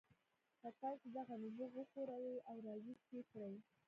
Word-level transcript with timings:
که 0.61 0.69
تاسې 0.81 1.07
دغه 1.17 1.35
نبوغ 1.43 1.71
وښوروئ 1.75 2.37
او 2.49 2.55
راویښ 2.65 3.01
یې 3.15 3.21
کړئ 3.31 3.55